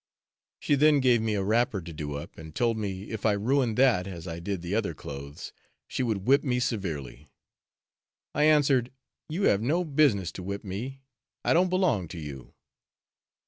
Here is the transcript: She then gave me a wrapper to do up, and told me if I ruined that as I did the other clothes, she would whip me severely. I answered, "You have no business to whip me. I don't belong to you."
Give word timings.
She 0.59 0.73
then 0.73 0.99
gave 0.99 1.21
me 1.21 1.35
a 1.35 1.43
wrapper 1.43 1.79
to 1.79 1.93
do 1.93 2.15
up, 2.15 2.35
and 2.35 2.55
told 2.55 2.75
me 2.75 3.11
if 3.11 3.23
I 3.23 3.33
ruined 3.33 3.77
that 3.77 4.07
as 4.07 4.27
I 4.27 4.39
did 4.39 4.63
the 4.63 4.73
other 4.73 4.95
clothes, 4.95 5.53
she 5.87 6.01
would 6.01 6.25
whip 6.25 6.43
me 6.43 6.59
severely. 6.59 7.29
I 8.33 8.45
answered, 8.45 8.91
"You 9.29 9.43
have 9.43 9.61
no 9.61 9.83
business 9.85 10.31
to 10.31 10.41
whip 10.41 10.63
me. 10.63 11.03
I 11.45 11.53
don't 11.53 11.69
belong 11.69 12.07
to 12.07 12.17
you." 12.17 12.55